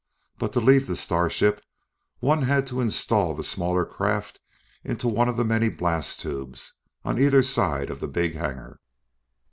[0.39, 1.61] But to leave the starship,
[2.21, 4.39] one had to install the smaller craft
[4.83, 6.73] into one of the many blast tubes
[7.05, 8.79] on either side of the big hangar.